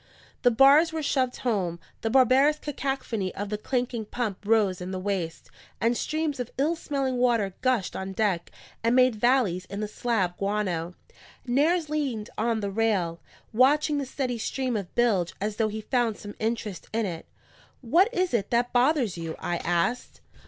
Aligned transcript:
The 0.41 0.49
bars 0.49 0.91
were 0.91 1.03
shoved 1.03 1.37
home; 1.45 1.79
the 2.01 2.09
barbarous 2.09 2.57
cacophony 2.57 3.35
of 3.35 3.49
the 3.49 3.57
clanking 3.59 4.05
pump 4.05 4.39
rose 4.45 4.81
in 4.81 4.89
the 4.89 4.97
waist; 4.97 5.51
and 5.79 5.95
streams 5.95 6.39
of 6.39 6.49
ill 6.57 6.75
smelling 6.75 7.17
water 7.17 7.53
gushed 7.61 7.95
on 7.95 8.13
deck 8.13 8.49
and 8.83 8.95
made 8.95 9.13
valleys 9.15 9.65
in 9.65 9.79
the 9.79 9.87
slab 9.87 10.35
guano. 10.39 10.95
Nares 11.45 11.87
leaned 11.87 12.31
on 12.35 12.61
the 12.61 12.71
rail, 12.71 13.19
watching 13.53 13.99
the 13.99 14.07
steady 14.07 14.39
stream 14.39 14.75
of 14.75 14.95
bilge 14.95 15.33
as 15.39 15.57
though 15.57 15.67
he 15.69 15.81
found 15.81 16.17
some 16.17 16.33
interest 16.39 16.87
in 16.91 17.05
it. 17.05 17.27
"What 17.81 18.11
is 18.11 18.33
it 18.33 18.49
that 18.49 18.73
bothers 18.73 19.19
you?" 19.19 19.35
I 19.39 19.57
asked. 19.57 20.19